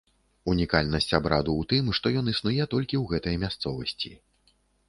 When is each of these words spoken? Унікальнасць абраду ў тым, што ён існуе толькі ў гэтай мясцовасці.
Унікальнасць 0.53 1.13
абраду 1.17 1.53
ў 1.63 1.69
тым, 1.73 1.93
што 1.99 2.13
ён 2.23 2.33
існуе 2.33 2.63
толькі 2.75 2.95
ў 3.01 3.05
гэтай 3.15 3.35
мясцовасці. 3.45 4.11